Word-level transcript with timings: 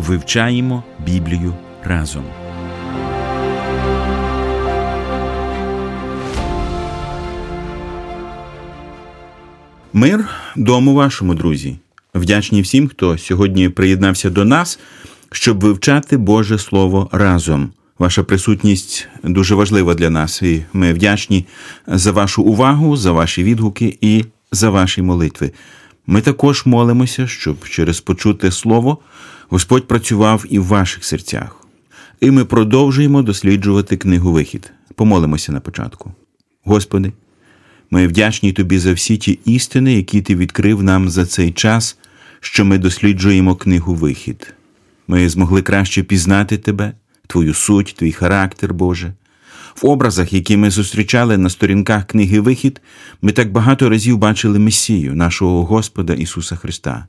Вивчаємо 0.00 0.84
Біблію 1.06 1.54
разом. 1.84 2.24
Мир 9.92 10.28
дому 10.56 10.94
вашому, 10.94 11.34
друзі. 11.34 11.76
Вдячні 12.14 12.62
всім, 12.62 12.88
хто 12.88 13.18
сьогодні 13.18 13.68
приєднався 13.68 14.30
до 14.30 14.44
нас, 14.44 14.78
щоб 15.32 15.60
вивчати 15.60 16.16
Боже 16.16 16.58
Слово 16.58 17.08
разом. 17.12 17.70
Ваша 17.98 18.22
присутність 18.22 19.08
дуже 19.24 19.54
важлива 19.54 19.94
для 19.94 20.10
нас, 20.10 20.42
і 20.42 20.64
ми 20.72 20.92
вдячні 20.92 21.46
за 21.86 22.12
вашу 22.12 22.42
увагу, 22.42 22.96
за 22.96 23.12
ваші 23.12 23.42
відгуки 23.42 23.98
і 24.00 24.24
за 24.52 24.70
ваші 24.70 25.02
молитви. 25.02 25.52
Ми 26.12 26.20
також 26.20 26.66
молимося, 26.66 27.26
щоб 27.26 27.68
через 27.68 28.00
почуте 28.00 28.50
слово 28.50 28.98
Господь 29.48 29.88
працював 29.88 30.44
і 30.48 30.58
в 30.58 30.64
ваших 30.64 31.04
серцях. 31.04 31.66
І 32.20 32.30
ми 32.30 32.44
продовжуємо 32.44 33.22
досліджувати 33.22 33.96
книгу 33.96 34.32
Вихід. 34.32 34.72
Помолимося 34.94 35.52
на 35.52 35.60
початку. 35.60 36.12
Господи, 36.64 37.12
ми 37.90 38.06
вдячні 38.06 38.52
Тобі 38.52 38.78
за 38.78 38.92
всі 38.92 39.16
ті 39.16 39.38
істини, 39.44 39.94
які 39.94 40.22
Ти 40.22 40.36
відкрив 40.36 40.82
нам 40.82 41.10
за 41.10 41.26
цей 41.26 41.52
час, 41.52 41.98
що 42.40 42.64
ми 42.64 42.78
досліджуємо 42.78 43.56
книгу 43.56 43.94
Вихід. 43.94 44.54
Ми 45.08 45.28
змогли 45.28 45.62
краще 45.62 46.02
пізнати 46.02 46.58
Тебе, 46.58 46.92
Твою 47.26 47.54
суть, 47.54 47.94
Твій 47.98 48.12
характер, 48.12 48.74
Боже. 48.74 49.12
В 49.74 49.86
образах, 49.86 50.32
які 50.32 50.56
ми 50.56 50.70
зустрічали 50.70 51.38
на 51.38 51.50
сторінках 51.50 52.06
книги 52.06 52.40
Вихід, 52.40 52.80
ми 53.22 53.32
так 53.32 53.52
багато 53.52 53.88
разів 53.88 54.18
бачили 54.18 54.58
Месію, 54.58 55.14
нашого 55.14 55.64
Господа 55.64 56.14
Ісуса 56.14 56.56
Христа. 56.56 57.06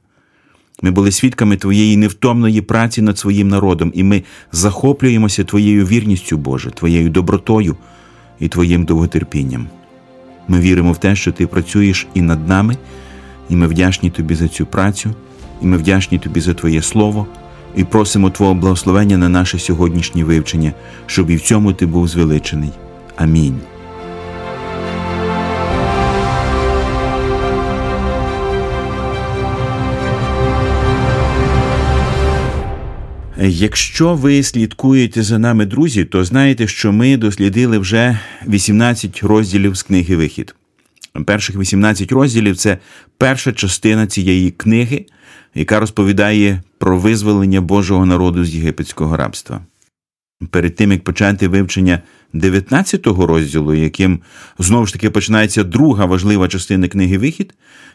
Ми 0.82 0.92
були 0.92 1.12
свідками 1.12 1.58
Твоєї 1.58 1.98
невтомної 1.98 2.62
праці 2.62 3.02
над 3.02 3.18
своїм 3.18 3.48
народом, 3.48 3.92
і 3.96 4.04
ми 4.04 4.24
захоплюємося 4.52 5.44
Твоєю 5.44 5.86
вірністю, 5.86 6.38
Боже, 6.38 6.72
Твоєю 6.72 7.10
добротою 7.10 7.76
і 8.40 8.48
Твоїм 8.48 8.84
довготерпінням. 8.84 9.68
Ми 10.48 10.60
віримо 10.60 10.92
в 10.92 10.98
те, 10.98 11.16
що 11.16 11.32
Ти 11.32 11.48
працюєш 11.48 12.08
і 12.14 12.22
над 12.22 12.48
нами, 12.48 12.78
і 13.50 13.56
ми 13.56 13.68
вдячні 13.68 14.10
Тобі 14.10 14.36
за 14.36 14.48
цю 14.48 14.66
працю, 14.66 15.14
і 15.62 15.66
ми 15.66 15.78
вдячні 15.78 16.20
Тобі 16.20 16.42
за 16.42 16.54
Твоє 16.54 16.82
Слово, 16.82 17.28
і 17.76 17.84
просимо 17.84 18.30
Твого 18.30 18.54
благословення 18.54 19.18
на 19.18 19.30
наше 19.30 19.60
сьогоднішнє 19.60 20.24
вивчення, 20.24 20.74
щоб 21.06 21.30
і 21.30 21.36
в 21.36 21.42
цьому 21.42 21.74
Ти 21.74 21.86
був 21.86 22.08
звеличений. 22.08 22.72
Амінь. 23.16 23.60
Якщо 33.44 34.16
ви 34.16 34.44
слідкуєте 34.44 35.24
за 35.24 35.40
нами, 35.40 35.66
друзі, 35.66 36.06
то 36.06 36.24
знаєте, 36.24 36.68
що 36.68 36.92
ми 36.92 37.18
дослідили 37.18 37.78
вже 37.78 38.20
18 38.48 39.24
розділів 39.24 39.76
з 39.76 39.84
книги 39.84 40.16
Вихід. 40.16 40.56
Перших 41.26 41.56
18 41.56 42.12
розділів 42.12 42.58
це 42.58 42.78
перша 43.18 43.52
частина 43.52 44.08
цієї 44.08 44.52
книги, 44.52 45.06
яка 45.56 45.80
розповідає 45.80 46.62
про 46.78 46.98
визволення 46.98 47.62
Божого 47.62 48.06
народу 48.06 48.46
з 48.46 48.56
єгипетського 48.56 49.18
рабства. 49.18 49.62
Перед 50.50 50.76
тим 50.76 50.92
як 50.92 51.04
почати 51.04 51.48
вивчення 51.48 52.02
19-го 52.34 53.28
розділу, 53.28 53.74
яким 53.74 54.20
знову 54.60 54.86
ж 54.86 54.94
таки 54.94 55.10
починається 55.10 55.64
друга 55.64 56.06
важлива 56.06 56.48
частина 56.48 56.88
книги 56.88 57.18
Вихід, 57.18 57.54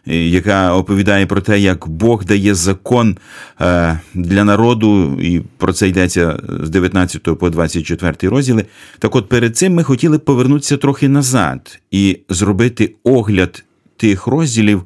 е, 0.09 0.17
яка 0.17 0.75
оповідає 0.75 1.27
про 1.27 1.41
те, 1.41 1.61
як 1.61 1.89
Бог 1.89 2.25
дає 2.25 2.55
закон 2.55 3.17
е, 3.61 4.01
для 4.15 4.45
народу, 4.45 5.21
і 5.21 5.41
про 5.57 5.73
це 5.73 5.89
йдеться 5.89 6.41
з 6.63 6.71
19 6.71 7.39
по 7.39 7.51
24 7.51 8.15
розділи. 8.23 8.67
Так 8.99 9.17
от 9.17 9.29
перед 9.29 9.57
цим 9.57 9.75
ми 9.75 9.83
хотіли 9.83 10.19
повернутися 10.19 10.77
трохи 10.77 11.09
назад 11.09 11.81
і 11.91 12.19
зробити 12.29 12.95
огляд 13.05 13.65
тих 13.97 14.27
розділів, 14.27 14.83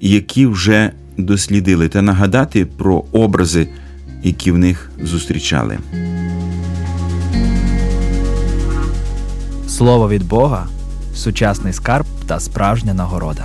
які 0.00 0.46
вже 0.46 0.92
дослідили, 1.16 1.88
та 1.88 2.02
нагадати 2.02 2.66
про 2.66 3.04
образи, 3.12 3.68
які 4.22 4.52
в 4.52 4.58
них 4.58 4.90
зустрічали. 5.02 5.78
Слово 9.68 10.08
від 10.08 10.28
Бога, 10.28 10.66
сучасний 11.14 11.72
скарб 11.72 12.06
та 12.26 12.40
справжня 12.40 12.94
нагорода. 12.94 13.44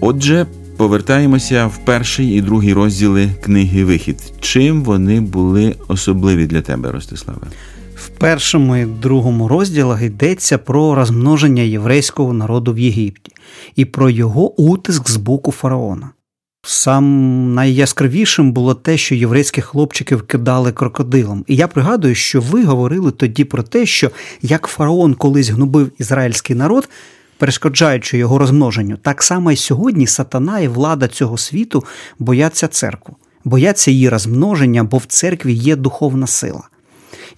Отже, 0.00 0.46
повертаємося 0.76 1.66
в 1.66 1.78
перший 1.84 2.26
і 2.26 2.40
другий 2.40 2.72
розділи 2.72 3.30
книги 3.40 3.84
Вихід. 3.84 4.32
Чим 4.40 4.82
вони 4.82 5.20
були 5.20 5.76
особливі 5.88 6.46
для 6.46 6.60
тебе, 6.62 6.92
Ростиславе? 6.92 7.46
Першому 8.24 8.76
і 8.76 8.84
другому 8.84 9.48
розділах 9.48 10.02
йдеться 10.02 10.58
про 10.58 10.94
розмноження 10.94 11.62
єврейського 11.62 12.32
народу 12.32 12.72
в 12.72 12.78
Єгипті 12.78 13.32
і 13.76 13.84
про 13.84 14.10
його 14.10 14.60
утиск 14.60 15.10
з 15.10 15.16
боку 15.16 15.52
фараона. 15.52 16.10
Сам 16.62 17.54
найяскравішим 17.54 18.52
було 18.52 18.74
те, 18.74 18.96
що 18.96 19.14
єврейських 19.14 19.64
хлопчиків 19.64 20.22
кидали 20.22 20.72
крокодилом. 20.72 21.44
І 21.48 21.56
я 21.56 21.68
пригадую, 21.68 22.14
що 22.14 22.40
ви 22.40 22.64
говорили 22.64 23.10
тоді 23.10 23.44
про 23.44 23.62
те, 23.62 23.86
що 23.86 24.10
як 24.42 24.66
фараон 24.66 25.14
колись 25.14 25.48
гнобив 25.48 25.90
ізраїльський 25.98 26.56
народ, 26.56 26.88
перешкоджаючи 27.38 28.18
його 28.18 28.38
розмноженню, 28.38 28.96
так 28.96 29.22
само 29.22 29.52
і 29.52 29.56
сьогодні 29.56 30.06
сатана 30.06 30.60
і 30.60 30.68
влада 30.68 31.08
цього 31.08 31.38
світу 31.38 31.84
бояться 32.18 32.68
церкву, 32.68 33.16
бояться 33.44 33.90
її 33.90 34.08
розмноження, 34.08 34.84
бо 34.84 34.98
в 34.98 35.04
церкві 35.04 35.52
є 35.52 35.76
духовна 35.76 36.26
сила. 36.26 36.68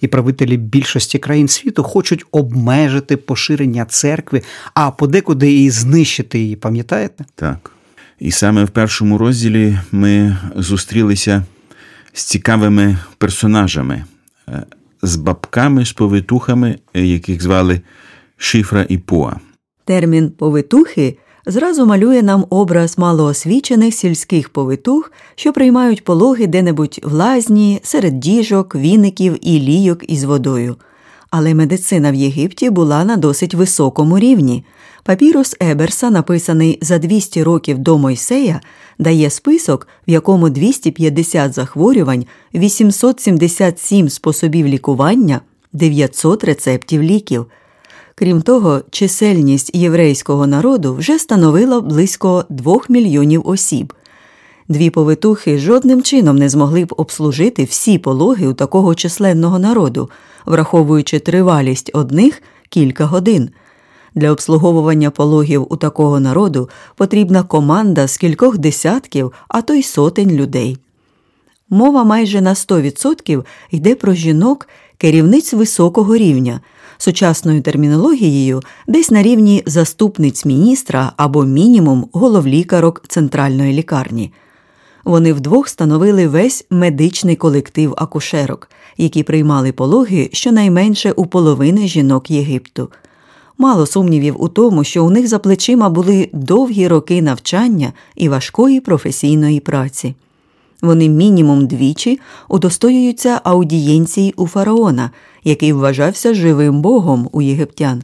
І 0.01 0.07
правителі 0.07 0.57
більшості 0.57 1.19
країн 1.19 1.47
світу 1.47 1.83
хочуть 1.83 2.25
обмежити 2.31 3.17
поширення 3.17 3.85
церкви, 3.85 4.41
а 4.73 4.91
подекуди 4.91 5.63
і 5.63 5.69
знищити 5.69 6.39
її, 6.39 6.55
пам'ятаєте? 6.55 7.25
Так. 7.35 7.71
І 8.19 8.31
саме 8.31 8.63
в 8.63 8.69
першому 8.69 9.17
розділі 9.17 9.77
ми 9.91 10.37
зустрілися 10.55 11.45
з 12.13 12.23
цікавими 12.23 12.97
персонажами, 13.17 14.05
е, 14.49 14.63
з 15.01 15.15
бабками, 15.15 15.85
з 15.85 15.91
повитухами, 15.93 16.79
е, 16.93 17.05
яких 17.05 17.41
звали 17.43 17.81
Шифра 18.37 18.85
і 18.89 18.97
Поа. 18.97 19.33
Термін 19.85 20.31
повитухи 20.31 21.17
зразу 21.47 21.85
малює 21.85 22.21
нам 22.21 22.45
образ 22.49 22.97
малоосвічених 22.97 23.93
сільських 23.93 24.49
повитух, 24.49 25.11
що 25.35 25.53
приймають 25.53 26.03
пологи 26.03 26.47
де-небудь 26.47 26.99
в 27.03 27.13
лазні, 27.13 27.79
серед 27.83 28.19
діжок, 28.19 28.75
віників 28.75 29.37
і 29.41 29.59
лійок 29.59 30.09
із 30.11 30.23
водою. 30.23 30.75
Але 31.29 31.53
медицина 31.53 32.11
в 32.11 32.15
Єгипті 32.15 32.69
була 32.69 33.05
на 33.05 33.17
досить 33.17 33.53
високому 33.53 34.19
рівні. 34.19 34.65
Папірус 35.03 35.55
Еберса, 35.61 36.09
написаний 36.09 36.79
за 36.81 36.97
200 36.97 37.43
років 37.43 37.77
до 37.77 37.97
Мойсея, 37.97 38.61
дає 38.99 39.29
список, 39.29 39.87
в 40.07 40.11
якому 40.11 40.49
250 40.49 41.53
захворювань, 41.53 42.25
877 42.53 44.09
способів 44.09 44.67
лікування, 44.67 45.41
900 45.73 46.43
рецептів 46.43 47.03
ліків. 47.03 47.45
Крім 48.19 48.41
того, 48.41 48.81
чисельність 48.89 49.75
єврейського 49.75 50.47
народу 50.47 50.93
вже 50.93 51.19
становила 51.19 51.81
близько 51.81 52.45
2 52.49 52.79
мільйонів 52.89 53.47
осіб. 53.47 53.93
Дві 54.67 54.89
повитухи 54.89 55.57
жодним 55.57 56.03
чином 56.03 56.37
не 56.37 56.49
змогли 56.49 56.85
б 56.85 56.93
обслужити 56.97 57.63
всі 57.63 57.97
пологи 57.97 58.47
у 58.47 58.53
такого 58.53 58.95
численного 58.95 59.59
народу, 59.59 60.09
враховуючи 60.45 61.19
тривалість 61.19 61.91
одних 61.93 62.41
кілька 62.69 63.05
годин. 63.05 63.49
Для 64.15 64.31
обслуговування 64.31 65.09
пологів 65.09 65.67
у 65.69 65.75
такого 65.75 66.19
народу 66.19 66.69
потрібна 66.95 67.43
команда 67.43 68.07
з 68.07 68.17
кількох 68.17 68.57
десятків, 68.57 69.31
а 69.47 69.61
то 69.61 69.73
й 69.73 69.83
сотень 69.83 70.31
людей. 70.31 70.77
Мова 71.69 72.03
майже 72.03 72.41
на 72.41 72.53
100% 72.53 73.45
йде 73.71 73.95
про 73.95 74.13
жінок, 74.13 74.67
керівниць 74.97 75.53
високого 75.53 76.17
рівня, 76.17 76.61
сучасною 76.97 77.61
термінологією 77.61 78.61
десь 78.87 79.11
на 79.11 79.23
рівні 79.23 79.63
заступниць 79.65 80.45
міністра 80.45 81.11
або 81.17 81.43
мінімум 81.43 82.09
головлікарок 82.11 83.03
центральної 83.07 83.73
лікарні. 83.73 84.31
Вони 85.05 85.33
вдвох 85.33 85.67
становили 85.67 86.27
весь 86.27 86.65
медичний 86.69 87.35
колектив 87.35 87.93
акушерок, 87.97 88.69
які 88.97 89.23
приймали 89.23 89.71
пологи 89.71 90.29
щонайменше 90.33 91.11
у 91.11 91.25
половини 91.25 91.87
жінок 91.87 92.31
Єгипту. 92.31 92.89
Мало 93.57 93.85
сумнівів 93.85 94.43
у 94.43 94.47
тому, 94.47 94.83
що 94.83 95.05
у 95.05 95.09
них 95.09 95.27
за 95.27 95.39
плечима 95.39 95.89
були 95.89 96.29
довгі 96.33 96.87
роки 96.87 97.21
навчання 97.21 97.93
і 98.15 98.29
важкої 98.29 98.79
професійної 98.79 99.59
праці. 99.59 100.15
Вони 100.81 101.09
мінімум 101.09 101.67
двічі 101.67 102.19
удостоюються 102.49 103.41
аудієнції 103.43 104.33
у 104.37 104.47
фараона, 104.47 105.11
який 105.43 105.73
вважався 105.73 106.33
живим 106.33 106.81
богом 106.81 107.29
у 107.31 107.41
єгиптян. 107.41 108.03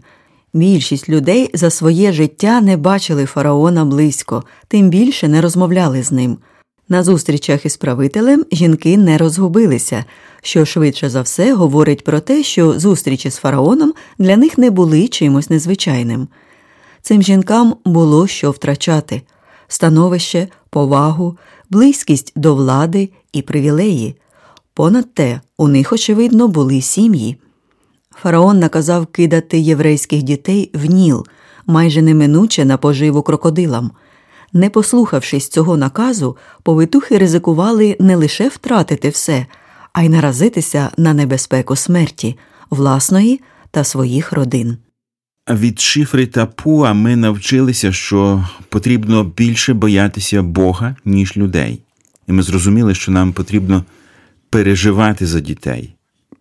Більшість 0.54 1.10
людей 1.10 1.50
за 1.54 1.70
своє 1.70 2.12
життя 2.12 2.62
не 2.62 2.78
бачили 2.78 3.26
фараона 3.26 3.86
близько, 3.86 4.44
тим 4.68 4.90
більше 4.90 5.28
не 5.28 5.42
розмовляли 5.42 6.04
з 6.04 6.12
ним. 6.12 6.38
На 6.90 7.04
зустрічах 7.04 7.66
із 7.66 7.78
правителем 7.78 8.46
жінки 8.52 8.98
не 8.98 9.18
розгубилися, 9.18 10.06
що 10.42 10.66
швидше 10.66 11.10
за 11.10 11.22
все 11.22 11.54
говорить 11.54 12.04
про 12.04 12.20
те, 12.20 12.44
що 12.44 12.80
зустрічі 12.80 13.30
з 13.30 13.36
фараоном 13.36 13.94
для 14.20 14.38
них 14.38 14.58
не 14.58 14.72
були 14.72 15.08
чимось 15.08 15.50
незвичайним. 15.50 16.28
Цим 17.02 17.22
жінкам 17.22 17.76
було 17.86 18.28
що 18.28 18.52
втрачати 18.52 19.22
становище, 19.68 20.48
повагу, 20.70 21.38
близькість 21.74 22.34
до 22.36 22.56
влади 22.56 23.10
і 23.34 23.42
привілеї. 23.42 24.16
Понад 24.74 25.14
те, 25.14 25.42
у 25.58 25.68
них, 25.68 25.94
очевидно, 25.94 26.48
були 26.48 26.82
сім'ї. 26.82 27.38
Фараон 28.22 28.60
наказав 28.60 29.06
кидати 29.06 29.60
єврейських 29.60 30.24
дітей 30.24 30.72
в 30.74 30.86
Ніл, 30.86 31.26
майже 31.66 32.02
неминуче 32.02 32.66
на 32.66 32.78
поживу 32.78 33.22
крокодилам. 33.22 33.92
Не 34.54 34.70
послухавшись 34.70 35.48
цього 35.48 35.78
наказу, 35.78 36.38
повитухи 36.64 37.18
ризикували 37.18 37.98
не 38.00 38.16
лише 38.16 38.48
втратити 38.48 39.10
все, 39.10 39.46
а 39.94 40.04
й 40.04 40.10
наразитися 40.10 40.90
на 40.98 41.14
небезпеку 41.14 41.76
смерті 41.76 42.38
власної 42.70 43.42
та 43.72 43.84
своїх 43.84 44.34
родин. 44.34 44.78
Від 45.50 45.80
шифри 45.80 46.28
та 46.28 46.46
пуа 46.46 46.94
ми 46.94 47.16
навчилися, 47.16 47.92
що 47.92 48.48
потрібно 48.70 49.24
більше 49.24 49.74
боятися 49.74 50.42
Бога, 50.42 50.96
ніж 51.06 51.38
людей. 51.38 51.80
І 52.28 52.32
ми 52.32 52.44
зрозуміли, 52.44 52.96
що 52.96 53.12
нам 53.12 53.34
потрібно 53.34 53.84
переживати 54.50 55.26
за 55.26 55.40
дітей 55.40 55.96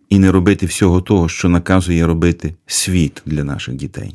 і 0.09 0.19
не 0.19 0.33
робити 0.33 0.67
всього 0.67 1.01
того, 1.01 1.29
що 1.29 1.49
наказує 1.49 2.07
робити 2.07 2.55
світ 2.67 3.23
для 3.27 3.45
наших 3.45 3.75
дітей. 3.75 4.15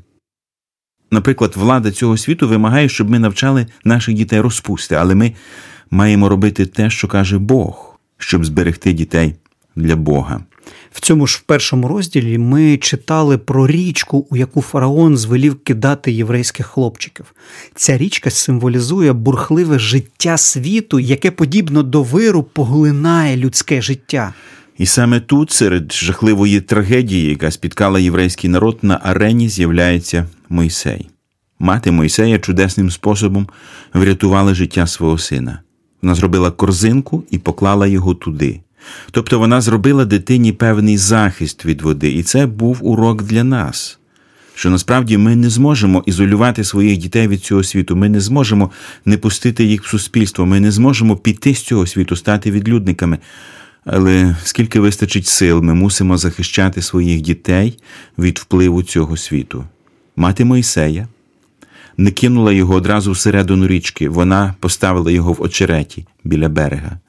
Наприклад, 1.12 1.54
влада 1.56 1.92
цього 1.92 2.18
світу 2.18 2.48
вимагає, 2.48 2.90
щоб 2.90 3.10
ми 3.10 3.20
навчали 3.20 3.68
наших 3.84 4.16
дітей 4.16 4.42
розпусти, 4.42 4.96
але 4.96 5.16
ми 5.16 5.34
маємо 5.92 6.30
робити 6.30 6.66
те, 6.66 6.90
що 6.90 7.08
каже 7.08 7.38
Бог, 7.38 8.00
щоб 8.18 8.46
зберегти 8.46 8.94
дітей 8.94 9.36
для 9.76 9.96
Бога. 9.96 10.42
В 10.92 11.00
цьому 11.02 11.28
ж 11.28 11.44
першому 11.46 11.88
розділі 11.88 12.38
ми 12.38 12.78
читали 12.78 13.38
про 13.38 13.68
річку, 13.68 14.28
у 14.30 14.36
яку 14.36 14.62
фараон 14.62 15.18
звелів 15.18 15.64
кидати 15.64 16.12
єврейських 16.12 16.66
хлопчиків. 16.66 17.26
Ця 17.76 17.98
річка 17.98 18.30
символізує 18.30 19.14
бурхливе 19.14 19.80
життя 19.80 20.38
світу, 20.38 21.00
яке 21.00 21.32
подібно 21.32 21.84
до 21.84 22.04
виру 22.04 22.44
поглинає 22.44 23.38
людське 23.38 23.82
життя. 23.82 24.34
І 24.78 24.86
саме 24.86 25.20
тут, 25.20 25.52
серед 25.52 25.94
жахливої 25.94 26.62
трагедії, 26.62 27.30
яка 27.30 27.52
спіткала 27.52 28.00
єврейський 28.00 28.50
народ, 28.50 28.80
на 28.82 29.00
арені 29.04 29.50
з'являється 29.50 30.28
Мойсей. 30.50 31.10
Мати 31.60 31.92
Мойсея 31.92 32.40
чудесним 32.40 32.92
способом 32.92 33.48
врятувала 33.94 34.54
життя 34.54 34.88
свого 34.88 35.18
сина. 35.18 35.60
Вона 36.02 36.16
зробила 36.16 36.52
корзинку 36.52 37.24
і 37.32 37.38
поклала 37.38 37.88
його 37.88 38.16
туди. 38.16 38.60
Тобто 39.12 39.40
вона 39.40 39.62
зробила 39.62 40.06
дитині 40.06 40.52
певний 40.52 40.98
захист 40.98 41.66
від 41.66 41.82
води, 41.82 42.12
і 42.12 42.24
це 42.24 42.46
був 42.46 42.78
урок 42.82 43.24
для 43.24 43.44
нас. 43.44 44.00
Що 44.56 44.70
насправді 44.70 45.18
ми 45.18 45.36
не 45.36 45.50
зможемо 45.50 46.04
ізолювати 46.06 46.64
своїх 46.64 46.98
дітей 46.98 47.28
від 47.28 47.44
цього 47.44 47.64
світу, 47.64 47.96
ми 47.96 48.10
не 48.10 48.20
зможемо 48.20 48.72
не 49.06 49.18
пустити 49.18 49.64
їх 49.64 49.84
в 49.84 49.88
суспільство, 49.88 50.46
ми 50.46 50.60
не 50.60 50.72
зможемо 50.72 51.16
піти 51.16 51.54
з 51.54 51.62
цього 51.62 51.88
світу, 51.88 52.16
стати 52.16 52.52
відлюдниками. 52.52 53.18
Але 53.86 54.36
скільки 54.44 54.80
вистачить 54.80 55.28
сил, 55.28 55.62
ми 55.62 55.74
мусимо 55.74 56.18
захищати 56.18 56.82
своїх 56.82 57.22
дітей 57.22 57.78
від 58.18 58.40
впливу 58.40 58.84
цього 58.84 59.18
світу. 59.18 59.66
Мати 60.16 60.46
Мойсея 60.46 61.08
не 61.98 62.12
кинула 62.12 62.52
його 62.52 62.76
одразу 62.76 63.12
всередину 63.12 63.68
річки, 63.68 64.10
вона 64.10 64.56
поставила 64.60 65.12
його 65.12 65.34
в 65.34 65.42
очереті 65.42 66.06
біля 66.24 66.50
берега. 66.50 67.00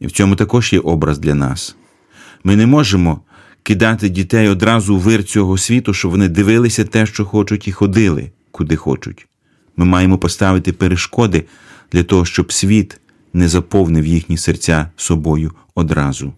І 0.00 0.06
в 0.06 0.10
цьому 0.10 0.36
також 0.36 0.72
є 0.72 0.78
образ 0.78 1.18
для 1.18 1.34
нас. 1.34 1.76
Ми 2.44 2.56
не 2.56 2.66
можемо 2.66 3.20
кидати 3.62 4.08
дітей 4.08 4.48
одразу 4.48 4.96
в 4.96 5.00
вир 5.00 5.24
цього 5.24 5.58
світу, 5.58 5.94
щоб 5.94 6.10
вони 6.10 6.28
дивилися 6.28 6.84
те, 6.84 7.06
що 7.06 7.24
хочуть, 7.24 7.68
і 7.68 7.72
ходили, 7.72 8.30
куди 8.50 8.76
хочуть. 8.76 9.26
Ми 9.76 9.84
маємо 9.84 10.18
поставити 10.18 10.72
перешкоди 10.72 11.44
для 11.92 12.02
того, 12.02 12.24
щоб 12.24 12.52
світ 12.52 13.00
не 13.32 13.48
заповнив 13.48 14.06
їхні 14.06 14.38
серця 14.38 14.90
собою 14.96 15.52
одразу. 15.74 16.32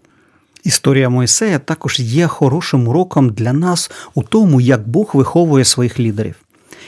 Історія 0.63 1.09
Мойсея 1.09 1.59
також 1.59 1.99
є 1.99 2.27
хорошим 2.27 2.87
уроком 2.87 3.29
для 3.29 3.53
нас 3.53 3.91
у 4.13 4.23
тому, 4.23 4.61
як 4.61 4.87
Бог 4.89 5.11
виховує 5.13 5.65
своїх 5.65 5.99
лідерів. 5.99 6.35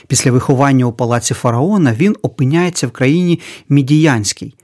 Після 0.06 0.32
виховання 0.32 0.84
у 0.84 0.92
палаці 0.92 1.34
фараона 1.34 1.94
він 1.94 2.16
опиняється 2.22 2.86
в 2.86 2.90
країні 2.90 3.40
Мідіянській. 3.68 4.54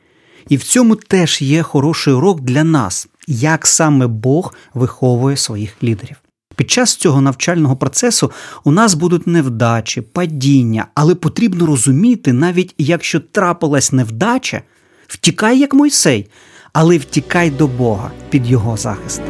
І 0.48 0.56
в 0.56 0.62
цьому 0.62 0.96
теж 0.96 1.42
є 1.42 1.62
хороший 1.62 2.14
урок 2.14 2.40
для 2.40 2.64
нас, 2.64 3.08
як 3.26 3.66
саме 3.66 4.06
Бог 4.06 4.54
виховує 4.74 5.36
своїх 5.36 5.82
лідерів. 5.82 6.16
Під 6.56 6.70
час 6.70 6.96
цього 6.96 7.20
навчального 7.20 7.76
процесу 7.76 8.30
у 8.64 8.70
нас 8.70 8.94
будуть 8.94 9.26
невдачі, 9.26 10.00
падіння, 10.00 10.86
але 10.94 11.14
потрібно 11.14 11.66
розуміти, 11.66 12.32
навіть 12.32 12.74
якщо 12.78 13.20
трапилась 13.20 13.92
невдача, 13.92 14.62
втікай 15.06 15.58
як 15.58 15.74
Мойсей, 15.74 16.30
але 16.72 16.98
втікай 16.98 17.50
до 17.50 17.66
Бога 17.66 18.10
під 18.30 18.46
його 18.46 18.76
захист. 18.76 19.22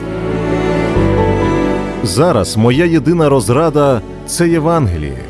Зараз 2.02 2.56
моя 2.56 2.84
єдина 2.84 3.28
розрада 3.28 4.02
це 4.26 4.48
Євангеліє. 4.48 5.24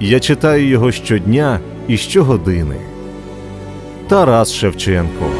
Я 0.00 0.20
читаю 0.20 0.68
його 0.68 0.92
щодня 0.92 1.60
і 1.88 1.96
щогодини. 1.96 2.93
Тарас 4.14 4.52
Шевченко. 4.52 5.30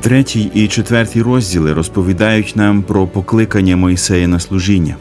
Третій 0.00 0.50
і 0.54 0.68
четвертий 0.68 1.22
розділи 1.22 1.72
розповідають 1.72 2.56
нам 2.56 2.82
про 2.82 3.06
покликання 3.06 3.76
Мойсея 3.76 4.28
на 4.28 4.40
служіння, 4.40 4.96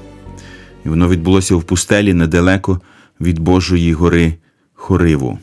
і 0.86 0.89
воно 0.89 1.10
відбулося 1.10 1.56
в 1.56 1.63
пустелі 1.63 2.13
недалеко 2.13 2.82
від 3.22 3.39
Божої 3.39 3.94
гори 3.94 4.34
Хориву. 4.74 5.39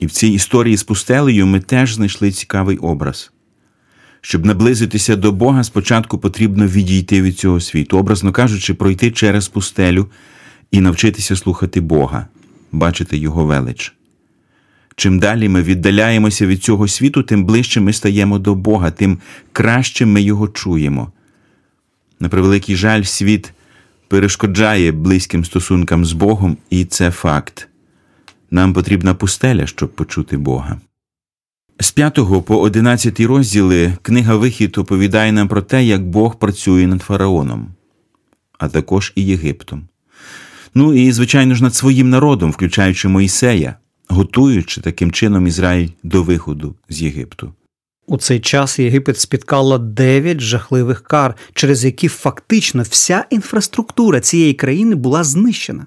І 0.00 0.06
в 0.06 0.10
цій 0.10 0.28
історії 0.28 0.76
з 0.76 0.82
пустелею 0.82 1.46
ми 1.46 1.60
теж 1.60 1.94
знайшли 1.94 2.30
цікавий 2.30 2.76
образ. 2.76 3.33
Щоб 4.26 4.46
наблизитися 4.46 5.16
до 5.16 5.32
Бога, 5.32 5.64
спочатку 5.64 6.18
потрібно 6.18 6.66
відійти 6.66 7.22
від 7.22 7.38
цього 7.38 7.60
світу, 7.60 7.98
образно 7.98 8.32
кажучи, 8.32 8.74
пройти 8.74 9.10
через 9.10 9.48
пустелю 9.48 10.06
і 10.70 10.80
навчитися 10.80 11.36
слухати 11.36 11.80
Бога, 11.80 12.26
бачити 12.72 13.16
Його 13.16 13.44
велич. 13.44 13.94
Чим 14.96 15.18
далі 15.18 15.48
ми 15.48 15.62
віддаляємося 15.62 16.46
від 16.46 16.62
цього 16.62 16.88
світу, 16.88 17.22
тим 17.22 17.44
ближче 17.44 17.80
ми 17.80 17.92
стаємо 17.92 18.38
до 18.38 18.54
Бога, 18.54 18.90
тим 18.90 19.18
краще 19.52 20.06
ми 20.06 20.22
його 20.22 20.48
чуємо. 20.48 21.12
На 22.20 22.28
превеликий 22.28 22.76
жаль, 22.76 23.02
світ 23.02 23.52
перешкоджає 24.08 24.92
близьким 24.92 25.44
стосункам 25.44 26.04
з 26.04 26.12
Богом, 26.12 26.56
і 26.70 26.84
це 26.84 27.10
факт. 27.10 27.68
Нам 28.50 28.72
потрібна 28.72 29.14
пустеля, 29.14 29.66
щоб 29.66 29.94
почути 29.94 30.36
Бога. 30.36 30.80
З 31.80 31.90
5 31.90 32.14
по 32.46 32.60
11 32.60 33.20
розділи 33.20 33.96
книга 34.02 34.36
Вихід 34.36 34.78
оповідає 34.78 35.32
нам 35.32 35.48
про 35.48 35.62
те, 35.62 35.84
як 35.84 36.08
Бог 36.08 36.38
працює 36.38 36.86
над 36.86 37.02
фараоном, 37.02 37.68
а 38.58 38.68
також 38.68 39.12
і 39.16 39.24
Єгиптом. 39.24 39.88
Ну 40.74 40.94
і, 40.94 41.12
звичайно 41.12 41.54
ж, 41.54 41.62
над 41.62 41.74
своїм 41.74 42.10
народом, 42.10 42.50
включаючи 42.50 43.08
Моїсея, 43.08 43.76
готуючи 44.08 44.80
таким 44.80 45.12
чином 45.12 45.46
Ізраїль 45.46 45.88
до 46.02 46.22
виходу 46.22 46.74
з 46.88 47.02
Єгипту. 47.02 47.52
У 48.06 48.16
цей 48.16 48.40
час 48.40 48.78
Єгипет 48.78 49.18
спіткало 49.18 49.78
дев'ять 49.78 50.40
жахливих 50.40 51.02
кар, 51.02 51.36
через 51.54 51.84
які 51.84 52.08
фактично 52.08 52.82
вся 52.82 53.24
інфраструктура 53.30 54.20
цієї 54.20 54.54
країни 54.54 54.94
була 54.94 55.24
знищена. 55.24 55.86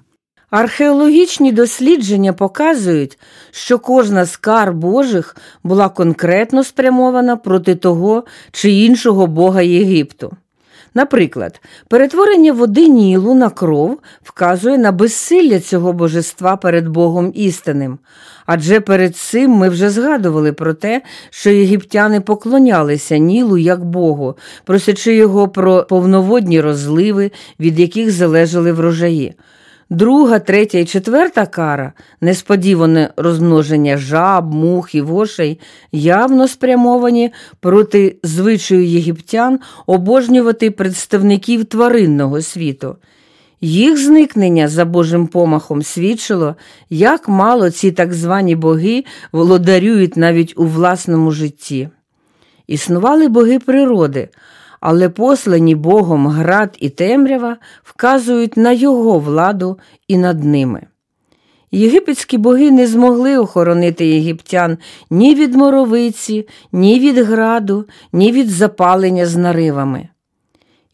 Археологічні 0.50 1.52
дослідження 1.52 2.32
показують, 2.32 3.18
що 3.50 3.78
кожна 3.78 4.24
з 4.24 4.36
кар 4.36 4.72
Божих 4.72 5.36
була 5.64 5.88
конкретно 5.88 6.64
спрямована 6.64 7.36
проти 7.36 7.74
того 7.74 8.24
чи 8.52 8.70
іншого 8.70 9.26
бога 9.26 9.62
Єгипту. 9.62 10.32
Наприклад, 10.94 11.60
перетворення 11.88 12.52
води 12.52 12.88
Нілу 12.88 13.34
на 13.34 13.50
кров 13.50 13.98
вказує 14.22 14.78
на 14.78 14.92
безсилля 14.92 15.60
цього 15.60 15.92
божества 15.92 16.56
перед 16.56 16.88
Богом 16.88 17.32
істинним, 17.34 17.98
адже 18.46 18.80
перед 18.80 19.16
цим 19.16 19.50
ми 19.50 19.68
вже 19.68 19.90
згадували 19.90 20.52
про 20.52 20.74
те, 20.74 21.02
що 21.30 21.50
єгиптяни 21.50 22.20
поклонялися 22.20 23.18
Нілу 23.18 23.58
як 23.58 23.84
Богу, 23.84 24.36
просячи 24.64 25.14
його 25.14 25.48
про 25.48 25.84
повноводні 25.84 26.60
розливи, 26.60 27.30
від 27.60 27.80
яких 27.80 28.10
залежали 28.10 28.72
врожаї. 28.72 29.34
Друга, 29.90 30.38
третя 30.38 30.78
і 30.78 30.84
четверта 30.84 31.46
кара, 31.46 31.92
несподіване 32.20 33.10
розмноження 33.16 33.96
жаб, 33.96 34.54
мух 34.54 34.94
і 34.94 35.00
вошей, 35.00 35.60
явно 35.92 36.48
спрямовані 36.48 37.32
проти 37.60 38.16
звичаю 38.22 38.86
єгиптян 38.86 39.60
обожнювати 39.86 40.70
представників 40.70 41.64
тваринного 41.64 42.42
світу. 42.42 42.96
Їх 43.60 43.98
зникнення 43.98 44.68
за 44.68 44.84
Божим 44.84 45.26
помахом 45.26 45.82
свідчило, 45.82 46.56
як 46.90 47.28
мало 47.28 47.70
ці 47.70 47.92
так 47.92 48.14
звані 48.14 48.56
боги 48.56 49.04
володарюють 49.32 50.16
навіть 50.16 50.54
у 50.56 50.66
власному 50.66 51.30
житті. 51.30 51.88
Існували 52.66 53.28
боги 53.28 53.58
природи 53.58 54.28
але 54.80 55.08
послані 55.08 55.74
Богом 55.74 56.26
град 56.26 56.76
і 56.80 56.88
темрява 56.88 57.56
вказують 57.82 58.56
на 58.56 58.72
його 58.72 59.18
владу 59.18 59.78
і 60.08 60.18
над 60.18 60.44
ними. 60.44 60.82
Єгипетські 61.72 62.38
боги 62.38 62.70
не 62.70 62.86
змогли 62.86 63.38
охоронити 63.38 64.06
єгиптян 64.06 64.78
ні 65.10 65.34
від 65.34 65.54
моровиці, 65.54 66.48
ні 66.72 67.00
від 67.00 67.18
граду, 67.18 67.84
ні 68.12 68.32
від 68.32 68.50
запалення 68.50 69.26
з 69.26 69.36
наривами. 69.36 70.08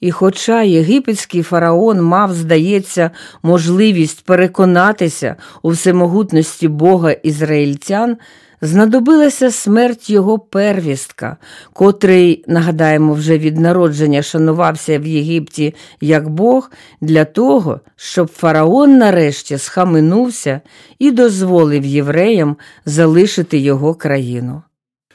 І 0.01 0.11
хоча 0.11 0.63
єгипетський 0.63 1.43
фараон 1.43 2.03
мав, 2.03 2.35
здається, 2.35 3.11
можливість 3.43 4.25
переконатися 4.25 5.37
у 5.63 5.71
всемогутності 5.71 6.69
Бога 6.69 7.13
ізраїльтян, 7.13 8.17
знадобилася 8.61 9.51
смерть 9.51 10.11
його 10.11 10.39
первістка, 10.39 11.37
котрий, 11.73 12.45
нагадаємо, 12.49 13.15
вже 13.15 13.39
від 13.39 13.59
народження 13.59 14.23
шанувався 14.23 14.99
в 14.99 15.07
Єгипті 15.07 15.75
як 16.01 16.29
Бог, 16.29 16.71
для 17.01 17.25
того, 17.25 17.81
щоб 17.97 18.29
фараон 18.29 18.99
нарешті 18.99 19.59
схаменувся 19.59 20.61
і 20.99 21.11
дозволив 21.11 21.85
євреям 21.85 22.57
залишити 22.87 23.59
його 23.59 23.95
країну. 23.95 24.63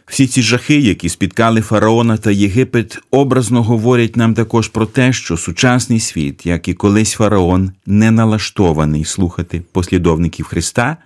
Всі 0.10 0.27
ці 0.27 0.41
жахи, 0.41 0.79
які 0.79 1.10
спіткали 1.10 1.62
фараона 1.62 2.17
та 2.17 2.31
Єгипет, 2.31 3.00
образно 3.12 3.63
говорять 3.63 4.15
нам 4.15 4.34
також 4.34 4.67
про 4.67 4.86
те, 4.86 5.13
що 5.13 5.38
сучасний 5.38 6.00
світ, 6.00 6.46
як 6.46 6.67
і 6.67 6.74
колись 6.74 7.13
фараон, 7.13 7.72
не 7.86 8.12
налаштований 8.12 9.05
слухати 9.05 9.62
послідовників 9.72 10.46
Христа, 10.46 10.98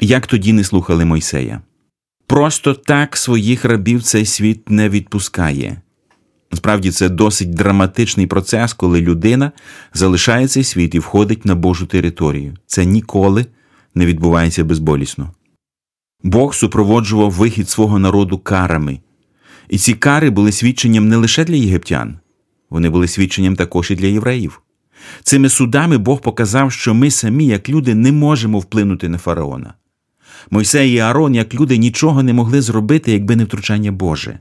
як 0.00 0.26
тоді 0.26 0.52
не 0.52 0.64
слухали 0.64 1.04
Мойсея. 1.04 1.60
Просто 2.26 2.74
так 2.74 3.16
своїх 3.16 3.64
рабів 3.64 4.02
цей 4.02 4.26
світ 4.26 4.70
не 4.70 4.88
відпускає. 4.88 5.82
Насправді 6.50 6.90
це 6.90 7.08
досить 7.08 7.54
драматичний 7.54 8.26
процес, 8.26 8.72
коли 8.72 9.00
людина 9.00 9.52
залишає 9.94 10.48
цей 10.48 10.64
світ 10.64 10.94
і 10.94 10.98
входить 10.98 11.44
на 11.44 11.54
Божу 11.54 11.86
територію. 11.86 12.56
Це 12.66 12.84
ніколи 12.84 13.46
не 13.94 14.06
відбувається 14.06 14.64
безболісно. 14.64 15.30
Бог 16.22 16.54
супроводжував 16.54 17.30
вихід 17.30 17.68
свого 17.68 17.98
народу 17.98 18.38
карами, 18.38 19.00
і 19.68 19.78
ці 19.78 19.94
кари 19.94 20.30
були 20.30 20.52
свідченням 20.52 21.08
не 21.08 21.16
лише 21.16 21.44
для 21.44 21.54
єгиптян, 21.54 22.18
вони 22.70 22.90
були 22.90 23.08
свідченням 23.08 23.56
також 23.56 23.90
і 23.90 23.96
для 23.96 24.06
євреїв. 24.06 24.60
Цими 25.22 25.48
судами 25.48 25.98
Бог 25.98 26.20
показав, 26.20 26.72
що 26.72 26.94
ми 26.94 27.10
самі, 27.10 27.46
як 27.46 27.68
люди, 27.68 27.94
не 27.94 28.12
можемо 28.12 28.58
вплинути 28.58 29.08
на 29.08 29.18
фараона. 29.18 29.74
Мойсей 30.50 30.92
і 30.92 30.98
Аарон, 30.98 31.34
як 31.34 31.54
люди, 31.54 31.78
нічого 31.78 32.22
не 32.22 32.32
могли 32.32 32.62
зробити, 32.62 33.12
якби 33.12 33.36
не 33.36 33.44
втручання 33.44 33.92
Боже. 33.92 34.38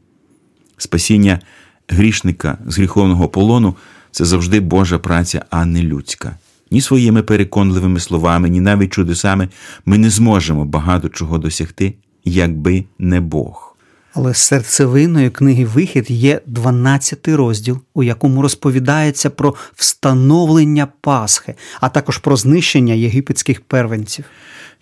Спасіння 0.78 1.40
грішника 1.88 2.58
з 2.68 2.78
гріховного 2.78 3.28
полону 3.30 3.76
це 4.12 4.26
завжди 4.26 4.60
Божа 4.60 5.00
праця, 5.00 5.46
а 5.50 5.66
не 5.66 5.84
людська. 5.84 6.36
Ні 6.72 6.82
своїми 6.82 7.24
переконливими 7.24 8.00
словами, 8.00 8.50
ні 8.50 8.62
навіть 8.62 8.94
чудесами 8.94 9.50
ми 9.86 9.98
не 9.98 10.10
зможемо 10.10 10.66
багато 10.66 11.10
чого 11.10 11.38
досягти, 11.38 11.94
якби 12.26 12.84
не 13.00 13.22
Бог. 13.22 13.69
Але 14.14 14.34
серцевиною 14.34 15.32
книги 15.32 15.66
Вихід 15.66 16.12
є 16.12 16.42
12 16.46 17.28
розділ, 17.28 17.80
у 17.94 18.04
якому 18.04 18.42
розповідається 18.42 19.30
про 19.30 19.56
встановлення 19.76 20.88
Пасхи, 21.02 21.56
а 21.82 21.90
також 21.90 22.18
про 22.18 22.38
знищення 22.38 22.94
єгипетських 22.94 23.62
первенців. 23.62 24.26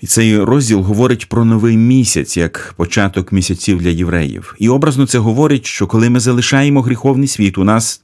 І 0.01 0.07
цей 0.07 0.39
розділ 0.43 0.81
говорить 0.81 1.29
про 1.29 1.45
новий 1.45 1.77
місяць 1.77 2.37
як 2.37 2.73
початок 2.77 3.31
місяців 3.31 3.81
для 3.81 3.89
євреїв. 3.89 4.55
І 4.59 4.69
образно 4.69 5.07
це 5.07 5.19
говорить, 5.19 5.65
що 5.65 5.87
коли 5.87 6.09
ми 6.09 6.19
залишаємо 6.19 6.81
гріховний 6.81 7.27
світ, 7.27 7.57
у 7.57 7.63
нас 7.63 8.01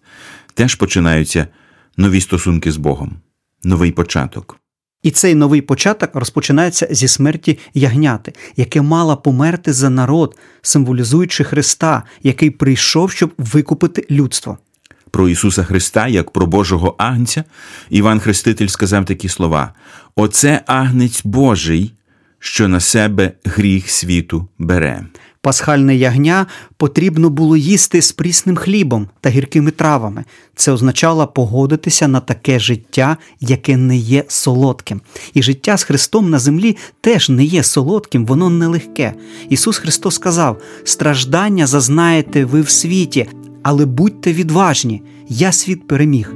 теж 0.53 0.75
починаються 0.75 1.47
нові 1.97 2.21
стосунки 2.21 2.71
з 2.71 2.77
Богом, 2.77 3.15
новий 3.63 3.91
початок. 3.91 4.62
І 5.03 5.11
цей 5.11 5.35
новий 5.35 5.61
початок 5.61 6.09
розпочинається 6.13 6.87
зі 6.91 7.07
смерті 7.07 7.59
ягняти, 7.73 8.33
яке 8.57 8.81
мало 8.81 9.17
померти 9.17 9.73
за 9.73 9.89
народ, 9.89 10.37
символізуючи 10.61 11.43
Христа, 11.43 12.03
який 12.23 12.49
прийшов, 12.49 13.11
щоб 13.11 13.33
викупити 13.37 14.05
людство. 14.11 14.57
Про 15.11 15.29
Ісуса 15.29 15.63
Христа, 15.63 16.07
як 16.07 16.31
про 16.31 16.45
Божого 16.45 16.95
Агнця, 16.97 17.43
Іван 17.89 18.19
Хреститель 18.19 18.67
сказав 18.67 19.05
такі 19.05 19.29
слова: 19.29 19.73
Оце 20.15 20.61
агнець 20.65 21.21
Божий, 21.23 21.93
що 22.39 22.67
на 22.67 22.79
себе 22.79 23.31
гріх 23.45 23.89
світу 23.89 24.47
бере. 24.57 25.05
Пасхальне 25.43 25.95
ягня 25.95 26.45
потрібно 26.77 27.29
було 27.29 27.57
їсти 27.57 28.01
з 28.01 28.11
прісним 28.11 28.55
хлібом 28.55 29.07
та 29.21 29.29
гіркими 29.29 29.71
травами. 29.71 30.23
Це 30.55 30.71
означало 30.71 31.27
погодитися 31.27 32.07
на 32.07 32.19
таке 32.19 32.59
життя, 32.59 33.17
яке 33.39 33.77
не 33.77 33.97
є 33.97 34.23
солодким. 34.27 35.01
І 35.33 35.43
життя 35.43 35.77
з 35.77 35.83
Христом 35.83 36.29
на 36.29 36.39
землі 36.39 36.77
теж 37.01 37.29
не 37.29 37.43
є 37.43 37.63
солодким, 37.63 38.25
воно 38.25 38.49
нелегке. 38.49 39.13
Ісус 39.49 39.77
Христос 39.77 40.15
сказав: 40.15 40.61
страждання 40.83 41.67
зазнаєте 41.67 42.45
ви 42.45 42.61
в 42.61 42.69
світі, 42.69 43.27
але 43.63 43.85
будьте 43.85 44.33
відважні, 44.33 45.01
я 45.29 45.51
світ 45.51 45.87
переміг. 45.87 46.33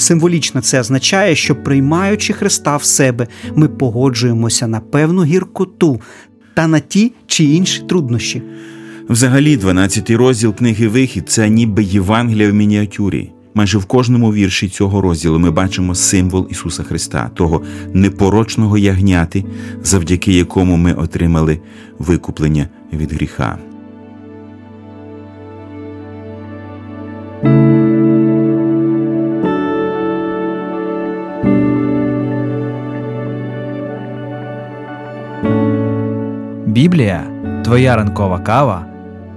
Символічно 0.00 0.60
це 0.60 0.80
означає, 0.80 1.34
що 1.34 1.56
приймаючи 1.56 2.32
Христа 2.32 2.76
в 2.76 2.84
себе, 2.84 3.26
ми 3.54 3.68
погоджуємося 3.68 4.66
на 4.66 4.80
певну 4.80 5.24
гіркоту 5.24 6.00
та 6.54 6.66
на 6.68 6.80
ті 6.80 7.12
чи 7.26 7.44
інші 7.44 7.82
труднощі. 7.82 8.42
Взагалі, 9.08 9.58
12-й 9.58 10.14
розділ 10.14 10.54
книги 10.54 10.88
Вихід 10.88 11.28
це 11.28 11.48
ніби 11.48 11.82
Євангелія 11.82 12.50
в 12.50 12.54
мініатюрі. 12.54 13.30
Майже 13.54 13.78
в 13.78 13.84
кожному 13.84 14.32
вірші 14.32 14.68
цього 14.68 15.00
розділу 15.00 15.38
ми 15.38 15.50
бачимо 15.50 15.94
символ 15.94 16.48
Ісуса 16.50 16.82
Христа, 16.82 17.30
того 17.34 17.62
непорочного 17.94 18.78
ягняти, 18.78 19.44
завдяки 19.82 20.32
якому 20.32 20.76
ми 20.76 20.92
отримали 20.92 21.60
викуплення 21.98 22.68
від 22.92 23.12
гріха. 23.12 23.58
Біблія 37.00 37.62
твоя 37.64 37.96
ранкова 37.96 38.38
кава, 38.38 38.86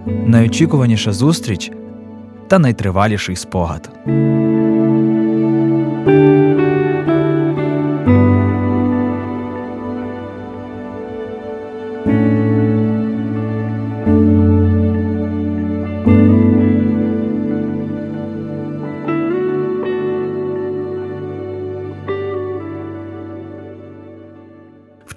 найочікуваніша 0.06 1.14
зустріч 1.14 1.72
та 2.48 2.60
найтриваліший 2.60 3.36
спогад. 3.36 3.90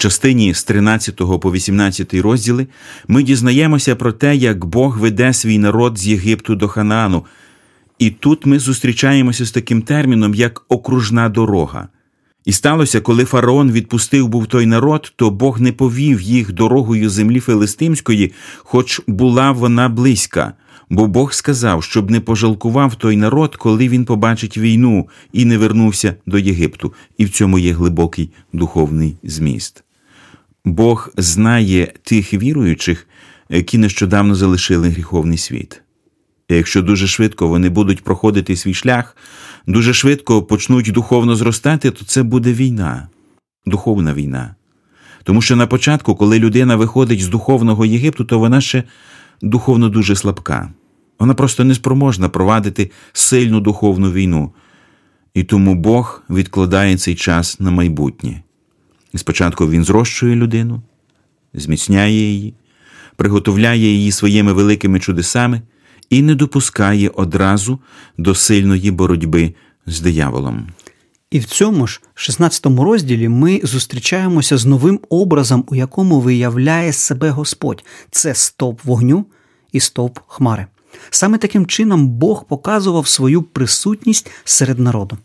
Частині 0.07 0.55
з 0.55 0.65
13 0.65 1.17
по 1.17 1.53
18 1.53 2.15
розділи 2.15 2.67
ми 3.09 3.23
дізнаємося 3.23 3.97
про 3.97 4.13
те, 4.13 4.37
як 4.37 4.65
Бог 4.65 4.99
веде 4.99 5.33
свій 5.33 5.59
народ 5.59 5.99
з 5.99 6.07
Єгипту 6.07 6.55
до 6.55 6.69
Ханаану. 6.69 7.25
І 7.99 8.11
тут 8.11 8.47
ми 8.47 8.59
зустрічаємося 8.59 9.45
з 9.45 9.51
таким 9.51 9.83
терміном, 9.83 10.35
як 10.35 10.65
окружна 10.69 11.29
дорога. 11.29 11.89
І 12.45 12.53
сталося, 12.53 13.01
коли 13.01 13.25
фараон 13.25 13.73
відпустив 13.73 14.29
був 14.29 14.47
той 14.47 14.67
народ, 14.67 15.13
то 15.17 15.31
Бог 15.31 15.61
не 15.61 15.73
повів 15.73 16.21
їх 16.21 16.53
дорогою 16.53 17.11
землі 17.11 17.41
Филистимської, 17.41 18.33
хоч 18.59 19.01
була 19.07 19.51
вона 19.51 19.89
близька. 19.89 20.53
Бо 20.91 21.07
Бог 21.07 21.33
сказав, 21.33 21.85
щоб 21.85 22.11
не 22.11 22.21
пожалкував 22.21 22.95
той 22.95 23.17
народ, 23.17 23.57
коли 23.57 23.89
він 23.89 24.05
побачить 24.05 24.59
війну 24.59 25.09
і 25.33 25.45
не 25.45 25.59
вернувся 25.59 26.15
до 26.27 26.39
Єгипту, 26.39 26.93
і 27.19 27.25
в 27.25 27.31
цьому 27.31 27.59
є 27.59 27.73
глибокий 27.73 28.31
духовний 28.53 29.17
зміст. 29.23 29.86
Бог 30.67 31.11
знає 31.17 31.93
тих 32.03 32.35
віруючих, 32.35 33.07
які 33.49 33.79
нещодавно 33.79 34.35
залишили 34.35 34.89
гріховний 34.89 35.39
світ. 35.39 35.83
Якщо 36.49 36.83
дуже 36.83 37.07
швидко 37.07 37.49
вони 37.49 37.69
будуть 37.69 38.05
проходити 38.05 38.57
свій 38.57 38.75
шлях, 38.75 39.17
дуже 39.67 39.95
швидко 39.95 40.43
почнуть 40.43 40.93
духовно 40.93 41.37
зростати, 41.37 41.91
то 41.91 42.05
це 42.05 42.23
буде 42.23 42.53
війна, 42.53 43.09
духовна 43.67 44.15
війна. 44.15 44.55
Тому 45.25 45.43
що 45.43 45.57
на 45.57 45.67
початку, 45.67 46.15
коли 46.15 46.39
людина 46.39 46.77
виходить 46.77 47.23
з 47.23 47.29
духовного 47.29 47.87
Єгипту, 47.87 48.25
то 48.25 48.39
вона 48.39 48.61
ще 48.61 48.83
духовно 49.43 49.89
дуже 49.89 50.17
слабка. 50.17 50.71
Вона 51.19 51.35
просто 51.35 51.65
не 51.65 51.75
спроможна 51.75 52.29
провадити 52.29 52.91
сильну 53.13 53.61
духовну 53.61 54.13
війну. 54.13 54.53
І 55.35 55.45
тому 55.45 55.75
Бог 55.75 56.23
відкладає 56.31 56.97
цей 56.97 57.15
час 57.15 57.61
на 57.61 57.71
майбутнє. 57.71 58.43
Спочатку 59.17 59.71
він 59.71 59.85
зрощує 59.85 60.37
людину, 60.37 60.83
зміцняє 61.55 62.13
її, 62.13 62.55
приготовляє 63.17 63.79
її 63.79 64.13
своїми 64.13 64.53
великими 64.53 65.01
чудесами 65.01 65.63
і 66.11 66.23
не 66.23 66.35
допускає 66.35 67.09
одразу 67.09 67.79
до 68.19 68.35
сильної 68.35 68.91
боротьби 68.91 69.55
з 69.87 70.01
дияволом. 70.01 70.69
І 71.31 71.39
в 71.39 71.45
цьому 71.45 71.87
ж 71.87 72.01
16 72.15 72.67
розділі 72.67 73.29
ми 73.29 73.61
зустрічаємося 73.63 74.59
з 74.59 74.67
новим 74.67 75.01
образом, 75.09 75.65
у 75.69 75.75
якому 75.75 76.21
виявляє 76.21 76.93
себе 76.93 77.31
Господь. 77.31 77.85
Це 78.11 78.35
стовп 78.35 78.85
вогню 78.85 79.27
і 79.73 79.81
стовп 79.81 80.19
хмари. 80.27 80.67
Саме 81.11 81.39
таким 81.39 81.67
чином 81.67 82.09
Бог 82.09 82.45
показував 82.45 83.09
свою 83.09 83.43
присутність 83.43 84.31
серед 84.45 84.79
народу. 84.79 85.19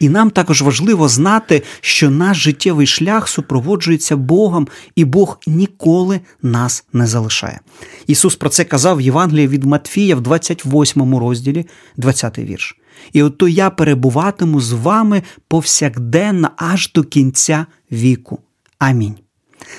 І 0.00 0.08
нам 0.08 0.30
також 0.30 0.62
важливо 0.62 1.08
знати, 1.08 1.62
що 1.80 2.10
наш 2.10 2.36
життєвий 2.36 2.86
шлях 2.86 3.28
супроводжується 3.28 4.16
Богом, 4.16 4.68
і 4.96 5.04
Бог 5.04 5.38
ніколи 5.46 6.20
нас 6.42 6.84
не 6.92 7.06
залишає. 7.06 7.60
Ісус 8.06 8.36
про 8.36 8.48
це 8.48 8.64
казав 8.64 8.96
в 8.96 9.00
Євангелії 9.00 9.48
від 9.48 9.64
Матфія 9.64 10.16
в 10.16 10.20
28 10.20 11.16
розділі, 11.16 11.66
20 11.96 12.38
вірш. 12.38 12.76
І 13.12 13.22
ото 13.22 13.48
я 13.48 13.70
перебуватиму 13.70 14.60
з 14.60 14.72
вами 14.72 15.22
повсякденно 15.48 16.50
аж 16.56 16.92
до 16.92 17.04
кінця 17.04 17.66
віку. 17.92 18.38
Амінь. 18.78 19.14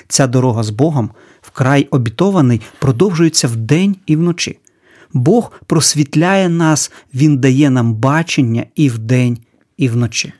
Ця 0.08 0.28
дорога 0.28 0.64
з 0.64 0.70
Богом, 0.70 1.12
вкрай 1.42 1.88
обітований, 1.92 2.62
продовжується 2.80 3.48
вдень 3.48 3.96
і 4.06 4.16
вночі. 4.16 4.60
Бог 5.14 5.52
просвітляє 5.66 6.50
нас, 6.50 6.92
Він 7.14 7.38
дає 7.38 7.70
нам 7.70 7.94
бачення 7.94 8.66
і 8.76 8.90
вдень, 8.90 9.38
і 9.78 9.90
вночі. 9.90 10.34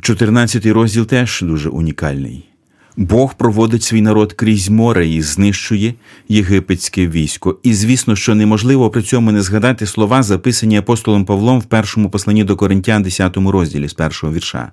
14 0.00 0.66
розділ 0.66 1.06
теж 1.06 1.42
дуже 1.42 1.68
унікальний. 1.68 2.48
Бог 2.96 3.34
проводить 3.34 3.82
свій 3.82 4.00
народ 4.00 4.32
крізь 4.32 4.68
море 4.68 5.08
і 5.08 5.22
знищує 5.22 5.94
єгипетське 6.28 7.06
військо. 7.06 7.58
І 7.62 7.74
звісно, 7.74 8.16
що 8.16 8.34
неможливо 8.34 8.90
при 8.90 9.02
цьому 9.02 9.32
не 9.32 9.42
згадати 9.42 9.86
слова, 9.86 10.22
записані 10.22 10.76
апостолом 10.76 11.24
Павлом 11.24 11.60
в 11.60 11.64
першому 11.64 12.10
посланні 12.10 12.44
до 12.44 12.56
Коринтян, 12.56 13.02
10 13.02 13.36
розділі 13.36 13.88
з 13.88 13.94
першого 13.94 14.32
вірша. 14.32 14.72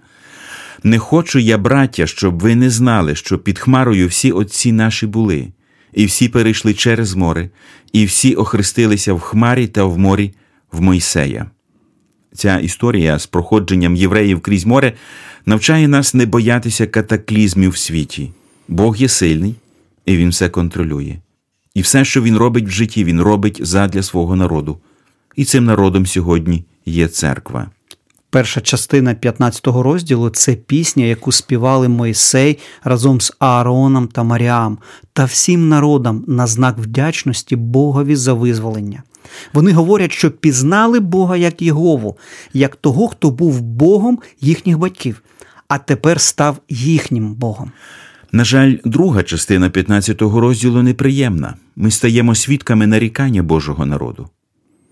Не 0.83 0.99
хочу 0.99 1.39
я, 1.39 1.57
браття, 1.57 2.07
щоб 2.07 2.39
ви 2.39 2.55
не 2.55 2.69
знали, 2.69 3.15
що 3.15 3.39
під 3.39 3.59
хмарою 3.59 4.07
всі 4.07 4.31
отці 4.31 4.71
наші 4.71 5.07
були, 5.07 5.47
і 5.93 6.05
всі 6.05 6.29
перейшли 6.29 6.73
через 6.73 7.15
море, 7.15 7.49
і 7.93 8.05
всі 8.05 8.35
охрестилися 8.35 9.13
в 9.13 9.19
хмарі 9.19 9.67
та 9.67 9.83
в 9.83 9.97
морі 9.97 10.33
в 10.71 10.81
Мойсея. 10.81 11.45
Ця 12.35 12.59
історія 12.59 13.19
з 13.19 13.27
проходженням 13.27 13.95
євреїв 13.95 14.41
крізь 14.41 14.65
море 14.65 14.93
навчає 15.45 15.87
нас 15.87 16.13
не 16.13 16.25
боятися 16.25 16.87
катаклізмів 16.87 17.71
в 17.71 17.77
світі. 17.77 18.31
Бог 18.67 18.97
є 18.97 19.07
сильний, 19.07 19.55
і 20.05 20.17
Він 20.17 20.29
все 20.29 20.49
контролює. 20.49 21.15
І 21.73 21.81
все, 21.81 22.05
що 22.05 22.21
Він 22.21 22.37
робить 22.37 22.65
в 22.65 22.69
житті, 22.69 23.03
Він 23.03 23.21
робить 23.21 23.59
задля 23.61 24.03
свого 24.03 24.35
народу. 24.35 24.77
І 25.35 25.45
цим 25.45 25.65
народом 25.65 26.05
сьогодні 26.05 26.63
є 26.85 27.07
церква. 27.07 27.69
Перша 28.35 28.61
частина 28.61 29.13
15 29.13 29.67
розділу 29.67 30.29
це 30.29 30.55
пісня, 30.55 31.05
яку 31.05 31.31
співали 31.31 31.87
Мойсей 31.87 32.59
разом 32.83 33.21
з 33.21 33.33
Аароном 33.39 34.07
та 34.07 34.23
Маріам 34.23 34.77
та 35.13 35.25
всім 35.25 35.69
народам 35.69 36.23
на 36.27 36.47
знак 36.47 36.77
вдячності 36.77 37.55
Богові 37.55 38.15
за 38.15 38.33
визволення. 38.33 39.03
Вони 39.53 39.71
говорять, 39.71 40.11
що 40.11 40.31
пізнали 40.31 40.99
Бога 40.99 41.37
як 41.37 41.61
Єгову, 41.61 42.17
як 42.53 42.75
того, 42.75 43.07
хто 43.07 43.31
був 43.31 43.61
Богом 43.61 44.19
їхніх 44.41 44.77
батьків, 44.77 45.21
а 45.67 45.77
тепер 45.77 46.21
став 46.21 46.57
їхнім 46.69 47.33
Богом. 47.33 47.71
На 48.31 48.43
жаль, 48.43 48.75
друга 48.85 49.23
частина 49.23 49.69
15-го 49.69 50.39
розділу 50.39 50.83
неприємна. 50.83 51.53
Ми 51.75 51.91
стаємо 51.91 52.35
свідками 52.35 52.87
нарікання 52.87 53.43
Божого 53.43 53.85
народу. 53.85 54.29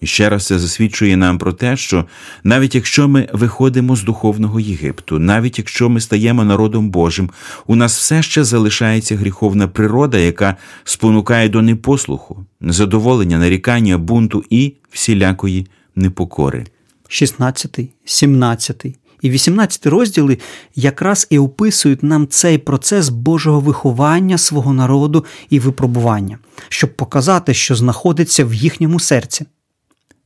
І 0.04 0.06
ще 0.06 0.30
раз 0.30 0.46
це 0.46 0.60
засвідчує 0.60 1.18
нам 1.18 1.38
про 1.38 1.54
те, 1.54 1.78
що 1.78 2.06
навіть 2.44 2.76
якщо 2.76 3.08
ми 3.08 3.28
виходимо 3.34 3.96
з 3.96 4.04
духовного 4.04 4.60
Єгипту, 4.60 5.20
навіть 5.20 5.58
якщо 5.58 5.90
ми 5.90 6.02
стаємо 6.02 6.44
народом 6.44 6.90
Божим, 6.90 7.30
у 7.68 7.76
нас 7.76 7.98
все 7.98 8.24
ще 8.24 8.44
залишається 8.44 9.16
гріховна 9.16 9.68
природа, 9.68 10.18
яка 10.18 10.56
спонукає 10.84 11.50
до 11.50 11.62
непослуху, 11.62 12.46
незадоволення, 12.62 13.38
нарікання, 13.38 13.98
бунту 13.98 14.44
і 14.50 14.74
всілякої 14.92 15.68
непокори. 15.96 16.66
16, 17.08 17.80
17 18.06 18.86
і 19.22 19.30
18 19.30 19.86
розділи 19.86 20.38
якраз 20.76 21.28
і 21.30 21.40
описують 21.40 22.04
нам 22.04 22.28
цей 22.28 22.58
процес 22.58 23.10
Божого 23.10 23.60
виховання 23.60 24.38
свого 24.38 24.74
народу 24.74 25.26
і 25.50 25.60
випробування, 25.60 26.38
щоб 26.70 26.96
показати, 26.96 27.54
що 27.54 27.76
знаходиться 27.76 28.46
в 28.46 28.54
їхньому 28.54 29.00
серці. 29.00 29.46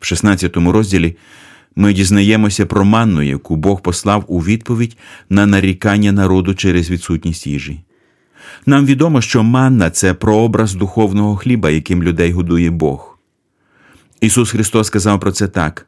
В 0.07 0.09
16 0.09 0.57
розділі 0.57 1.15
ми 1.75 1.93
дізнаємося 1.93 2.65
про 2.65 2.85
манну, 2.85 3.21
яку 3.21 3.55
Бог 3.55 3.81
послав 3.81 4.23
у 4.27 4.39
відповідь 4.39 4.97
на 5.29 5.45
нарікання 5.45 6.11
народу 6.11 6.53
через 6.53 6.89
відсутність 6.89 7.47
їжі. 7.47 7.79
Нам 8.65 8.85
відомо, 8.85 9.21
що 9.21 9.43
манна 9.43 9.89
це 9.89 10.13
прообраз 10.13 10.73
духовного 10.73 11.35
хліба, 11.35 11.69
яким 11.69 12.03
людей 12.03 12.31
годує 12.31 12.69
Бог. 12.69 13.17
Ісус 14.21 14.51
Христос 14.51 14.87
сказав 14.87 15.19
про 15.19 15.31
це 15.31 15.47
так: 15.47 15.87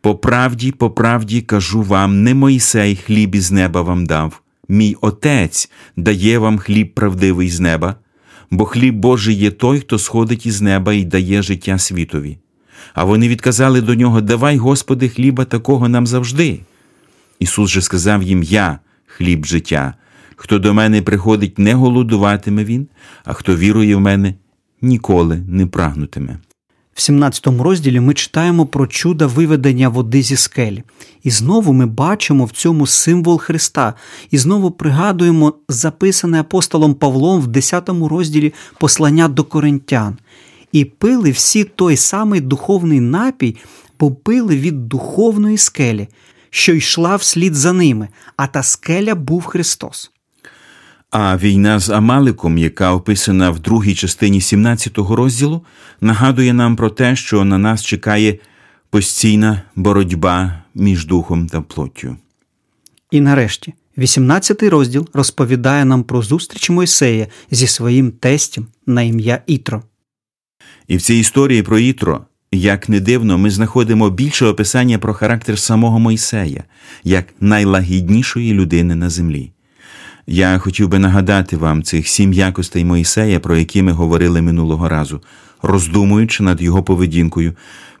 по 0.00 0.14
правді, 0.14 0.72
по 0.72 0.90
правді 0.90 1.40
кажу 1.40 1.82
вам, 1.82 2.22
не 2.22 2.34
Мойсей 2.34 2.96
хліб 2.96 3.34
із 3.34 3.52
неба 3.52 3.82
вам 3.82 4.06
дав, 4.06 4.42
мій 4.68 4.96
Отець 5.00 5.70
дає 5.96 6.38
вам 6.38 6.58
хліб 6.58 6.94
правдивий 6.94 7.48
з 7.48 7.60
неба, 7.60 7.94
бо 8.50 8.64
хліб 8.64 8.94
Божий 8.94 9.34
є 9.34 9.50
той, 9.50 9.80
хто 9.80 9.98
сходить 9.98 10.46
із 10.46 10.62
неба 10.62 10.92
і 10.92 11.04
дає 11.04 11.42
життя 11.42 11.78
світові. 11.78 12.38
А 12.94 13.04
вони 13.04 13.28
відказали 13.28 13.80
до 13.80 13.94
нього: 13.94 14.20
Давай, 14.20 14.56
Господи, 14.56 15.08
хліба 15.08 15.44
такого 15.44 15.88
нам 15.88 16.06
завжди. 16.06 16.60
Ісус 17.38 17.70
же 17.70 17.82
сказав 17.82 18.22
їм: 18.22 18.42
Я 18.42 18.78
хліб 19.06 19.44
життя. 19.44 19.94
Хто 20.36 20.58
до 20.58 20.74
мене 20.74 21.02
приходить, 21.02 21.58
не 21.58 21.74
голодуватиме 21.74 22.64
він, 22.64 22.88
а 23.24 23.32
хто 23.32 23.56
вірує 23.56 23.96
в 23.96 24.00
мене, 24.00 24.34
ніколи 24.80 25.42
не 25.48 25.66
прагнутиме. 25.66 26.38
В 26.94 27.00
17 27.00 27.46
розділі 27.46 28.00
ми 28.00 28.14
читаємо 28.14 28.66
про 28.66 28.86
чудо 28.86 29.28
виведення 29.28 29.88
води 29.88 30.22
зі 30.22 30.36
скелі. 30.36 30.82
І 31.22 31.30
знову 31.30 31.72
ми 31.72 31.86
бачимо 31.86 32.44
в 32.44 32.50
цьому 32.50 32.86
символ 32.86 33.38
Христа, 33.38 33.94
і 34.30 34.38
знову 34.38 34.70
пригадуємо 34.70 35.54
записане 35.68 36.40
апостолом 36.40 36.94
Павлом 36.94 37.40
в 37.40 37.46
10 37.46 37.88
розділі 37.88 38.54
послання 38.78 39.28
до 39.28 39.44
коринтян. 39.44 40.16
І 40.72 40.84
пили 40.84 41.30
всі 41.30 41.64
той 41.64 41.96
самий 41.96 42.40
духовний 42.40 43.00
напій, 43.00 43.56
бо 44.00 44.10
пили 44.10 44.56
від 44.56 44.88
духовної 44.88 45.58
скелі, 45.58 46.08
що 46.50 46.74
йшла 46.74 47.16
вслід 47.16 47.54
за 47.54 47.72
ними, 47.72 48.08
а 48.36 48.46
та 48.46 48.62
скеля 48.62 49.14
був 49.14 49.44
Христос. 49.44 50.10
А 51.10 51.36
війна 51.36 51.78
з 51.78 51.90
Амаликом, 51.90 52.58
яка 52.58 52.92
описана 52.92 53.50
в 53.50 53.58
другій 53.58 53.94
частині 53.94 54.40
17-го 54.40 55.16
розділу, 55.16 55.64
нагадує 56.00 56.52
нам 56.52 56.76
про 56.76 56.90
те, 56.90 57.16
що 57.16 57.44
на 57.44 57.58
нас 57.58 57.84
чекає 57.84 58.38
постійна 58.90 59.62
боротьба 59.76 60.62
між 60.74 61.06
духом 61.06 61.46
та 61.46 61.60
плоттю. 61.60 62.16
І 63.10 63.20
нарешті, 63.20 63.74
18 63.98 64.62
розділ 64.62 65.08
розповідає 65.12 65.84
нам 65.84 66.04
про 66.04 66.22
зустріч 66.22 66.70
Мойсея 66.70 67.26
зі 67.50 67.66
своїм 67.66 68.10
тестем 68.10 68.66
на 68.86 69.02
ім'я 69.02 69.42
Ітро. 69.46 69.82
І 70.88 70.96
в 70.96 71.02
цій 71.02 71.14
історії 71.14 71.62
про 71.62 71.78
Ітро 71.78 72.24
Як 72.52 72.88
не 72.88 73.00
дивно, 73.00 73.38
ми 73.38 73.50
знаходимо 73.50 74.10
більше 74.10 74.46
описання 74.46 74.98
про 74.98 75.14
характер 75.14 75.58
самого 75.58 75.98
Мойсея 75.98 76.64
як 77.04 77.26
найлагіднішої 77.40 78.52
людини 78.52 78.94
на 78.94 79.10
землі. 79.10 79.52
Я 80.26 80.58
хотів 80.58 80.88
би 80.88 80.98
нагадати 80.98 81.56
вам 81.56 81.82
цих 81.82 82.08
сім 82.08 82.32
якостей 82.32 82.84
Моїсея, 82.84 83.40
про 83.40 83.56
які 83.56 83.82
ми 83.82 83.92
говорили 83.92 84.42
минулого 84.42 84.88
разу, 84.88 85.22
роздумуючи 85.62 86.42
над 86.42 86.62
його 86.62 86.82
поведінкою 86.82 87.54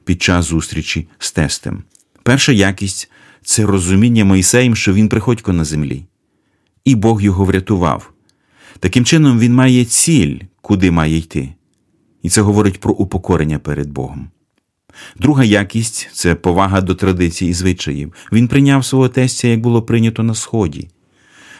під 0.04 0.22
час 0.22 0.44
зустрічі 0.44 1.08
з 1.18 1.32
тестем. 1.32 1.82
Перша 2.22 2.52
якість 2.52 3.10
це 3.44 3.66
розуміння 3.66 4.24
Моїсеєм, 4.24 4.76
що 4.76 4.92
він 4.92 5.08
приходько 5.08 5.52
на 5.52 5.64
землі, 5.64 6.04
і 6.84 6.94
Бог 6.94 7.22
його 7.22 7.44
врятував. 7.44 8.12
Таким 8.80 9.04
чином, 9.04 9.38
він 9.38 9.54
має 9.54 9.84
ціль, 9.84 10.38
куди 10.60 10.90
має 10.90 11.16
йти. 11.16 11.48
І 12.22 12.28
це 12.28 12.40
говорить 12.40 12.80
про 12.80 12.94
упокорення 12.94 13.58
перед 13.58 13.90
Богом. 13.90 14.28
Друга 15.16 15.44
якість 15.44 16.10
це 16.12 16.34
повага 16.34 16.80
до 16.80 16.94
традицій 16.94 17.46
і 17.46 17.52
звичаїв. 17.52 18.12
Він 18.32 18.48
прийняв 18.48 18.84
свого 18.84 19.08
тестя, 19.08 19.48
як 19.48 19.60
було 19.60 19.82
прийнято 19.82 20.22
на 20.22 20.34
Сході. 20.34 20.88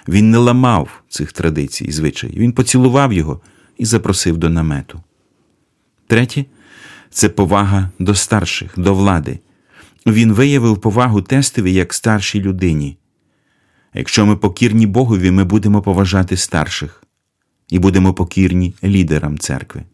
Він 0.09 0.31
не 0.31 0.39
ламав 0.39 1.03
цих 1.09 1.33
традицій 1.33 1.85
і 1.85 1.93
звичаїв. 1.93 2.39
Він 2.39 2.53
поцілував 2.53 3.13
його 3.13 3.41
і 3.79 3.85
запросив 3.85 4.37
до 4.37 4.51
намету. 4.51 5.01
Третє 6.07 6.45
це 7.11 7.29
повага 7.29 7.91
до 7.99 8.15
старших, 8.15 8.73
до 8.77 8.95
влади. 8.95 9.39
Він 10.07 10.33
виявив 10.33 10.81
повагу 10.81 11.23
тестові 11.23 11.73
як 11.73 11.95
старшій 11.95 12.41
людині. 12.41 12.97
Якщо 13.95 14.27
ми 14.27 14.37
покірні 14.37 14.87
Богові, 14.87 15.31
ми 15.31 15.45
будемо 15.45 15.83
поважати 15.83 16.37
старших 16.37 17.03
і 17.69 17.79
будемо 17.79 18.15
покірні 18.15 18.75
лідерам 18.85 19.39
церкви. 19.39 19.85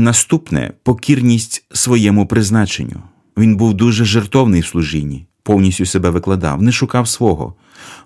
Наступне 0.00 0.72
покірність 0.82 1.64
своєму 1.72 2.26
призначенню. 2.26 3.02
Він 3.36 3.56
був 3.56 3.74
дуже 3.74 4.04
жертовний 4.04 4.60
в 4.60 4.66
служінні, 4.66 5.26
повністю 5.42 5.86
себе 5.86 6.10
викладав, 6.10 6.62
не 6.62 6.72
шукав 6.72 7.08
свого, 7.08 7.54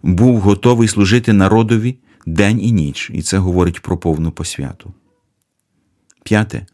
був 0.03 0.41
готовий 0.41 0.89
служити 0.89 1.33
народові 1.33 1.97
день 2.27 2.61
і 2.63 2.73
ніч, 2.73 3.11
і 3.15 3.23
це 3.23 3.39
говорить 3.39 3.81
про 3.81 3.97
повну 3.97 4.31
посвяту. 4.31 4.93
П'яте. 6.25 6.67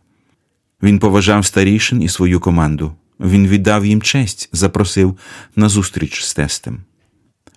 Він 0.83 0.98
поважав 0.98 1.44
старішин 1.46 2.02
і 2.02 2.09
свою 2.09 2.40
команду. 2.40 2.92
Він 3.20 3.46
віддав 3.46 3.87
їм 3.87 4.02
честь, 4.02 4.48
запросив 4.52 5.18
на 5.56 5.68
зустріч 5.68 6.24
з 6.24 6.35
тестем. 6.35 6.78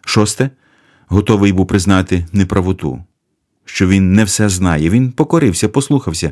Шосте. 0.06 0.50
Готовий 1.08 1.52
був 1.52 1.68
признати 1.68 2.26
неправоту, 2.34 3.04
що 3.66 3.88
він 3.88 4.14
не 4.14 4.24
все 4.24 4.50
знає. 4.50 4.90
Він 4.90 5.12
покорився, 5.12 5.70
послухався, 5.70 6.32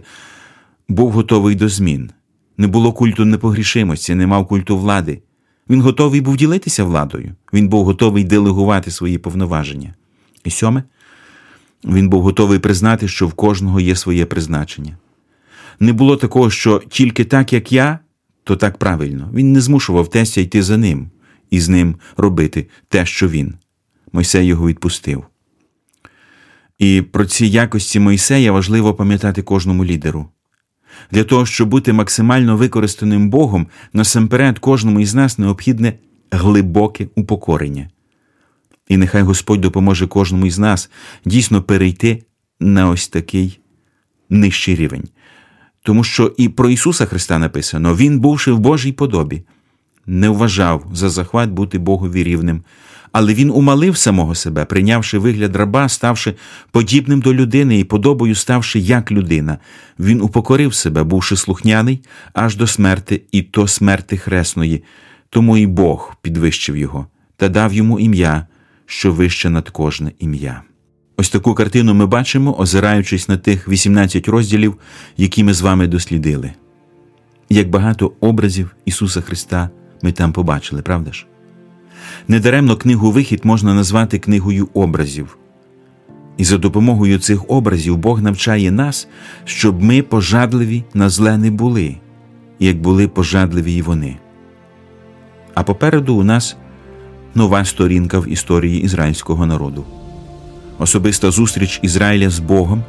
був 0.92 1.12
готовий 1.12 1.56
до 1.56 1.70
змін. 1.70 2.12
Не 2.58 2.68
було 2.68 2.94
культу 2.94 3.26
непогрішимості, 3.26 4.16
не 4.16 4.28
мав 4.28 4.48
культу 4.48 4.78
влади. 4.78 5.22
Він 5.70 5.82
готовий 5.82 6.22
був 6.22 6.38
ділитися 6.38 6.84
владою. 6.84 7.36
Він 7.54 7.68
був 7.68 7.86
готовий 7.86 8.24
делегувати 8.24 8.92
свої 8.92 9.18
повноваження. 9.18 9.94
І 10.44 10.52
сьоме, 10.52 10.84
він 11.86 12.10
був 12.10 12.24
готовий 12.24 12.60
признати, 12.60 13.08
що 13.08 13.28
в 13.28 13.34
кожного 13.34 13.80
є 13.80 13.96
своє 13.96 14.26
призначення. 14.26 14.98
Не 15.80 15.94
було 15.94 16.18
такого, 16.18 16.50
що 16.50 16.82
тільки 16.90 17.26
так, 17.26 17.54
як 17.54 17.72
я, 17.72 18.00
то 18.44 18.56
так 18.56 18.78
правильно. 18.78 19.30
Він 19.34 19.54
не 19.54 19.62
змушував 19.62 20.10
тестя 20.10 20.42
йти 20.42 20.64
за 20.64 20.78
ним 20.78 21.10
і 21.50 21.60
з 21.60 21.70
ним 21.70 21.96
робити 22.18 22.68
те, 22.90 23.06
що 23.06 23.30
він. 23.30 23.54
Мойсей 24.14 24.46
його 24.46 24.68
відпустив. 24.68 25.24
І 26.80 27.02
про 27.02 27.26
ці 27.26 27.46
якості 27.46 28.00
Мойсея 28.00 28.52
важливо 28.52 28.94
пам'ятати 28.94 29.42
кожному 29.42 29.86
лідеру. 29.86 30.30
Для 31.12 31.24
того, 31.24 31.46
щоб 31.46 31.70
бути 31.70 31.94
максимально 31.94 32.58
використаним 32.58 33.30
Богом, 33.30 33.68
насамперед 33.94 34.60
кожному 34.60 35.00
із 35.00 35.14
нас 35.14 35.38
необхідне 35.38 35.94
глибоке 36.32 37.08
упокорення. 37.16 37.90
І 38.88 38.98
нехай 38.98 39.22
Господь 39.22 39.62
допоможе 39.62 40.08
кожному 40.08 40.46
із 40.46 40.60
нас 40.60 40.90
дійсно 41.26 41.64
перейти 41.64 42.24
на 42.60 42.90
ось 42.90 43.08
такий 43.08 43.60
нижчий 44.30 44.76
рівень. 44.76 45.04
Тому 45.84 46.04
що 46.04 46.34
і 46.38 46.50
про 46.50 46.70
Ісуса 46.70 47.06
Христа 47.06 47.40
написано: 47.40 47.96
Він, 47.96 48.20
бувши 48.20 48.52
в 48.52 48.60
Божій 48.60 48.92
подобі, 48.92 49.44
не 50.06 50.30
вважав 50.30 50.88
за 50.94 51.10
захват 51.10 51.50
бути 51.50 51.80
Богові 51.80 52.24
рівним, 52.24 52.64
але 53.12 53.34
він 53.34 53.50
умалив 53.50 53.98
самого 53.98 54.36
себе, 54.36 54.66
прийнявши 54.66 55.18
вигляд 55.18 55.56
раба, 55.56 55.90
ставши 55.90 56.34
подібним 56.72 57.22
до 57.22 57.34
людини 57.34 57.80
і 57.80 57.84
подобою 57.84 58.36
ставши 58.36 58.80
як 58.80 59.12
людина. 59.12 59.58
Він 60.00 60.22
упокорив 60.22 60.74
себе, 60.74 61.04
бувши 61.04 61.36
слухняний 61.36 62.02
аж 62.34 62.56
до 62.56 62.68
смерти, 62.68 63.22
і 63.32 63.42
то 63.42 63.68
смерти 63.68 64.18
хресної, 64.18 64.84
тому 65.30 65.58
і 65.58 65.68
Бог 65.68 66.16
підвищив 66.22 66.78
його 66.78 67.08
та 67.38 67.50
дав 67.50 67.74
йому 67.74 68.00
ім'я, 68.00 68.48
що 68.86 69.12
вище 69.12 69.50
над 69.50 69.70
кожне 69.70 70.12
ім'я. 70.20 70.62
Ось 71.18 71.30
таку 71.30 71.54
картину 71.54 71.94
ми 71.94 72.06
бачимо, 72.06 72.56
озираючись 72.60 73.30
на 73.30 73.38
тих 73.38 73.68
18 73.68 74.28
розділів, 74.28 74.78
які 75.18 75.44
ми 75.44 75.54
з 75.54 75.62
вами 75.62 75.88
дослідили. 75.88 76.54
Як 77.50 77.70
багато 77.70 78.14
образів 78.20 78.76
Ісуса 78.86 79.22
Христа 79.22 79.70
ми 80.02 80.12
там 80.12 80.34
побачили, 80.34 80.82
правда 80.82 81.12
ж? 81.12 81.26
Недаремно 82.28 82.76
книгу 82.76 83.12
Вихід 83.12 83.42
можна 83.44 83.74
назвати 83.74 84.20
книгою 84.20 84.68
образів. 84.74 85.38
І 86.38 86.44
за 86.44 86.58
допомогою 86.58 87.20
цих 87.20 87.50
образів 87.50 87.98
Бог 87.98 88.22
навчає 88.22 88.72
нас, 88.72 89.08
щоб 89.46 89.84
ми 89.84 90.02
пожадливі 90.02 90.84
на 90.94 91.10
зле 91.10 91.38
не 91.38 91.52
були, 91.52 91.98
як 92.60 92.82
були 92.82 93.08
пожадливі 93.08 93.74
й 93.74 93.82
вони. 93.82 94.18
А 95.54 95.64
попереду 95.64 96.16
у 96.16 96.24
нас 96.24 96.58
нова 97.36 97.66
сторінка 97.66 98.20
в 98.20 98.30
історії 98.30 98.82
ізраїльського 98.82 99.46
народу, 99.46 99.86
особиста 100.80 101.32
зустріч 101.32 101.80
Ізраїля 101.84 102.30
з 102.30 102.40
Богом 102.40 102.84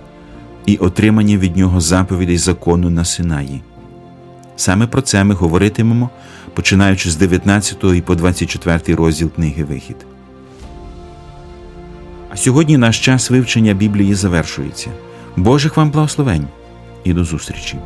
і 0.67 0.77
отримання 0.77 1.37
від 1.37 1.57
нього 1.57 1.81
заповідей 1.81 2.39
закону 2.39 2.91
на 2.91 3.05
Синаї. 3.05 3.63
Саме 4.57 4.87
про 4.87 5.03
це 5.03 5.25
ми 5.25 5.35
говоритимемо, 5.35 6.11
починаючи 6.55 7.11
з 7.11 7.17
19 7.17 7.85
і 7.85 8.01
по 8.01 8.15
24 8.15 8.95
розділ 8.95 9.31
книги 9.31 9.65
Вихід. 9.65 9.97
А 12.31 12.37
сьогодні 12.37 12.77
наш 12.77 13.01
час 13.01 13.31
вивчення 13.31 13.75
Біблії 13.75 14.15
завершується. 14.15 14.91
Божих 15.37 15.77
вам 15.77 15.91
благословень 15.91 16.49
і 17.05 17.13
до 17.13 17.25
зустрічі! 17.25 17.79